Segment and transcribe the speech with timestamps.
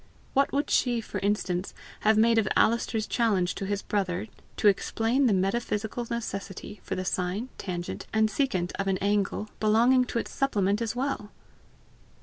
[0.33, 4.25] What would she, for instance, have made of Alister's challenge to his brother
[4.57, 10.05] to explain the metaphysical necessity for the sine, tangent, and secant of an angle belonging
[10.05, 11.29] to its supplement as well?